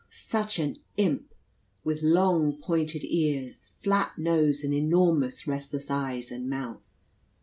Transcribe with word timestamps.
Such 0.09 0.57
an 0.57 0.77
imp! 0.97 1.31
with 1.83 2.01
long 2.01 2.53
pointed 2.59 3.03
ears, 3.03 3.69
flat 3.75 4.17
nose, 4.17 4.63
and 4.63 4.73
enormous 4.73 5.45
restless 5.45 5.91
eyes 5.91 6.31
and 6.31 6.49
mouth. 6.49 6.81